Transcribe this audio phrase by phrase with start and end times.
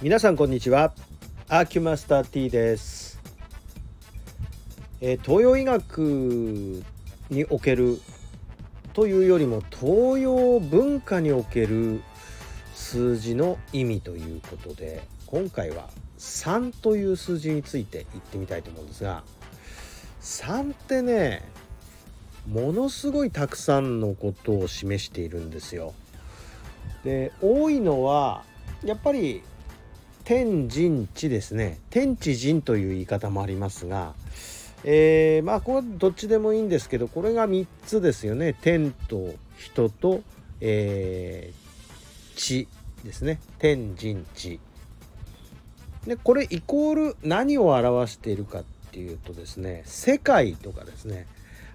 [0.00, 0.94] 皆さんこんにちは
[1.48, 3.20] アーキュマスター T です、
[5.00, 6.84] えー東洋医学
[7.30, 8.00] における
[8.92, 12.00] というよりも東洋文化における
[12.76, 15.90] 数字の意味ということで今回は
[16.20, 19.24] 3という数字について言ってみたいと思うんですが
[20.20, 21.42] 3ってね
[22.48, 25.92] ものすごいたくさんのことを示しているんですよ。
[27.02, 28.44] で多いのは
[28.84, 29.42] やっぱり
[30.28, 31.78] 天人地ですね。
[31.88, 34.12] 天地人という言い方もありますが、
[34.84, 38.52] えーまあこれどっちでもいいんですけどこれが3つですよね。
[38.52, 40.20] 天と人と、
[40.60, 42.68] えー地
[43.04, 43.40] ですね。
[43.58, 44.60] 天人地。
[46.06, 51.26] でこれイコール何を表しているかっていうとですね世界とかですね。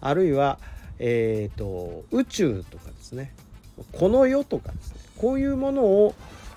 [0.00, 0.58] あるいは、
[0.98, 3.34] えー、と宇宙とかですね。
[3.92, 5.00] この世とかですね。
[5.18, 6.14] こういうものを、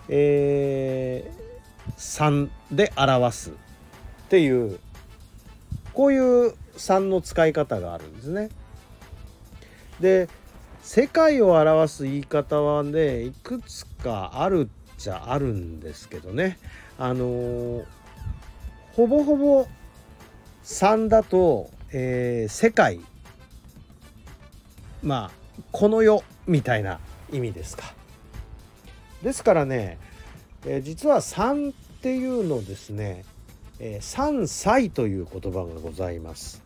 [0.07, 1.50] えー、
[1.97, 3.53] 3で表すっ
[4.29, 4.79] ていう
[5.93, 8.49] こういう3の使い方があるんですね。
[9.99, 10.29] で
[10.81, 16.57] 世界を表す言い方はねいくつかあるっちゃあるんですけどね
[16.97, 17.85] あのー
[18.93, 19.67] ほぼほぼ
[20.63, 22.99] 3だと、えー世界
[25.01, 25.31] まあ
[25.71, 26.99] この世みたいな
[27.31, 27.93] 意味ですか。
[29.23, 29.97] ですからね、
[30.65, 33.25] えー実は3っていうのですね、
[33.79, 36.63] えー、3歳という言葉がございます。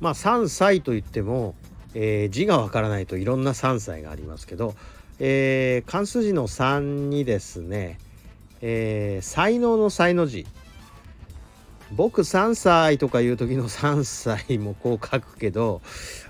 [0.00, 1.54] まあ3歳といっても、
[1.94, 4.74] えー字がわからないといろんな3歳がありますけど、
[5.18, 7.98] えー漢数字の3にですね、
[8.60, 10.46] えー才能の才の字
[11.92, 15.82] 僕3歳とかいう時の3歳もこう書くけど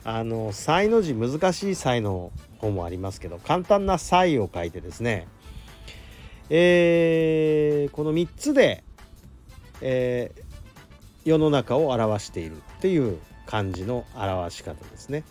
[0.05, 5.27] あの才の字難しい才の方もありますけど簡単な才を書いてですね、
[6.51, 8.85] えーこの3つで、
[9.81, 10.47] えー
[11.25, 15.25] 世の中を表しているっていう感じの表し方ですね。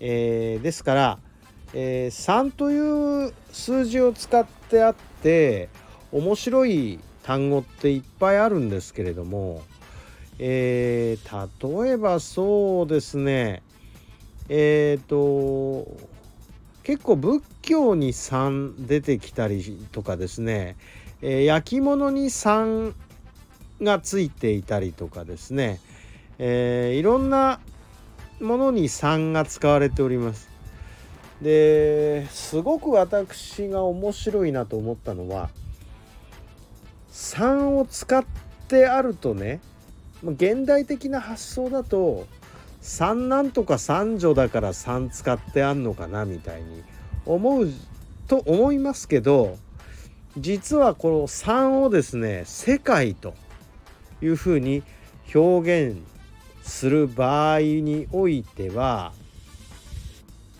[0.00, 1.18] えーですから、
[1.74, 5.68] えー3という数字を使ってあって
[6.10, 9.62] 面白い単語っていっぱいあるんですけれども、
[10.40, 13.62] えー例えばそうですね
[14.48, 15.86] えっ、と
[16.86, 20.76] 結構仏教に3出てきたりとかですね、
[21.20, 22.94] えー焼き物に3
[23.82, 25.80] がついていたりとかですね、
[26.38, 27.58] えーいろんな
[28.40, 30.48] ものに3が使われております。
[31.42, 35.50] ですごく私が面白いなと思ったのは
[37.10, 38.24] 3を使っ
[38.68, 39.60] てあるとね
[40.22, 42.28] 現代的な発想だと
[42.86, 46.84] 3なんとか3女だから3使ってあんのかなみたいに
[47.26, 47.68] 思う
[48.28, 49.58] と思いますけど
[50.38, 53.34] 実はこの3をですね世界と
[54.22, 54.84] いうふうに
[55.34, 55.98] 表現
[56.62, 59.12] する場合においては、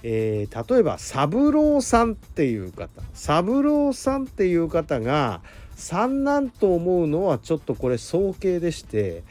[0.02, 5.42] えー例えば三郎さんっていう方三郎さんっていう方が
[5.76, 9.22] 三男と思うのはちょっとこれ早計でして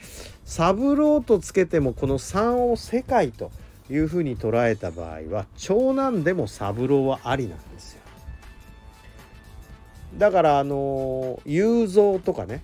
[0.45, 3.51] 三郎とつけてもこの三を世界と
[3.89, 8.01] いうふうに捉えた場合は長男でも三郎はありなんですよ。
[10.17, 12.63] だからあの雄三とかね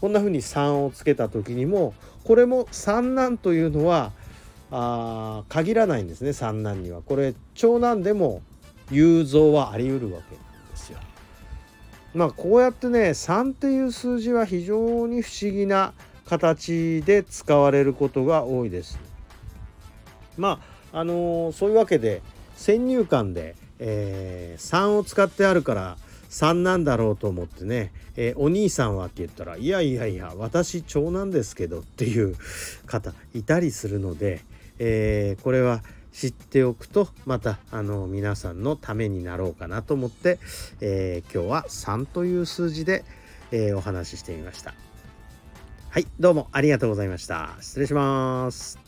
[0.00, 1.94] こんな風に3をつけた時にも
[2.24, 4.12] これも三男というのは
[4.70, 8.42] あー限らないんですね三男にはこれ長男でも
[8.90, 10.51] 雄三はあり得るわけ。
[12.14, 15.94] まあこうやってね3っていう数字は非常に不思議な
[16.26, 18.98] 形で使われることが多いです。
[20.36, 20.60] ま
[20.92, 22.22] ああのーそういうわけで
[22.56, 25.96] 先入観で、えー3を使ってあるから
[26.30, 32.36] 3なんだろうと思ってね、えーお兄さんはって言ったら「いやいやいや私長男ですけど」っていう
[32.86, 34.42] 方いたりするので、
[34.78, 40.38] えーこれは知っておくとまたあの皆さんのためになろうかなと思って、
[40.80, 43.04] えー今日は3という数字で、
[43.50, 44.74] えーお話ししてみました。
[45.90, 47.56] はいどうもありがとうございました。
[47.60, 48.78] 失礼します。